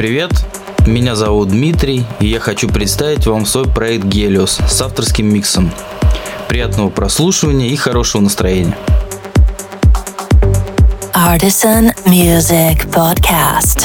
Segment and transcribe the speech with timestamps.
[0.00, 0.32] Привет!
[0.86, 5.70] Меня зовут Дмитрий, и я хочу представить вам свой проект Гелиос с авторским миксом.
[6.48, 8.78] Приятного прослушивания и хорошего настроения.
[11.12, 13.84] Artisan Music Podcast.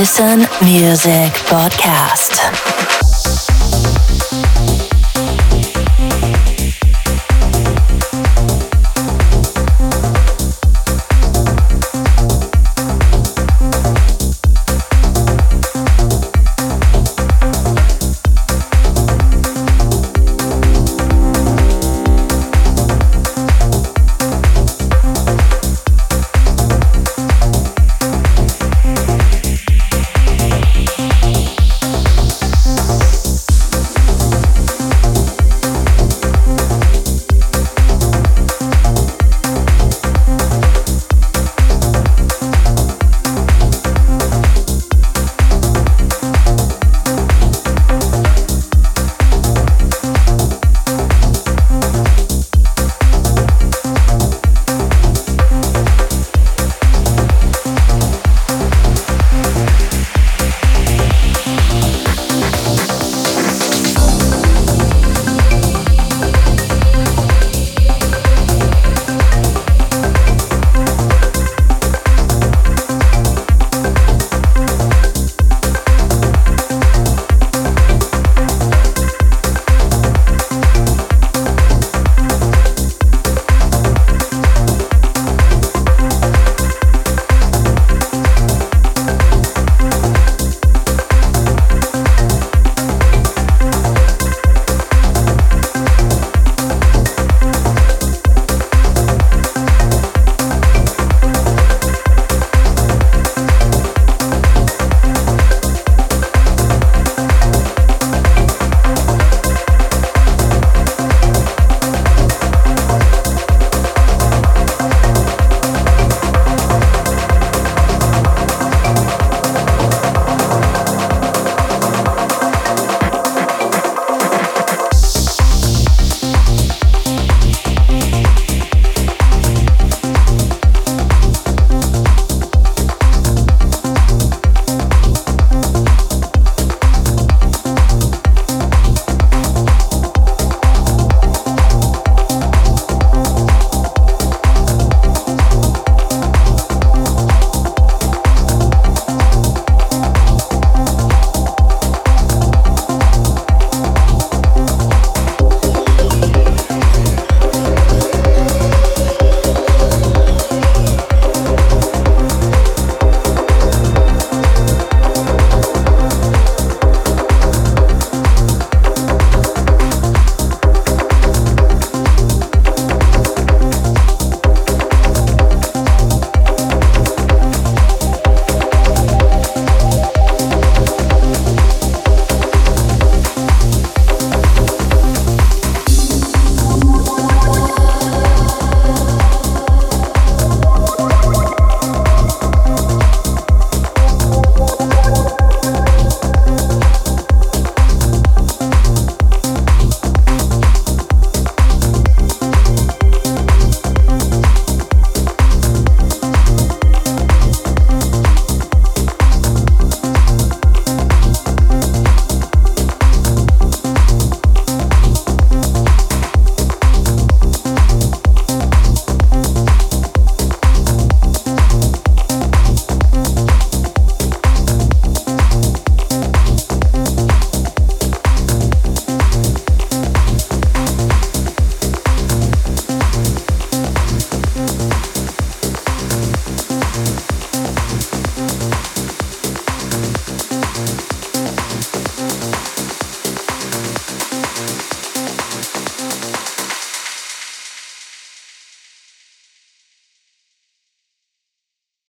[0.00, 2.69] Artisan Music Podcast.